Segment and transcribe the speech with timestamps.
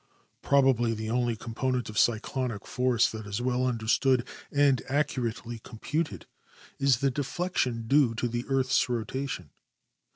[0.41, 6.25] Probably the only component of cyclonic force that is well understood and accu rately computed
[6.79, 9.51] is the deflection due to the earth's rotation.